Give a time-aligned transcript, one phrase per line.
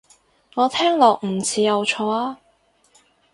[0.55, 2.39] 我聽落唔似有錯啊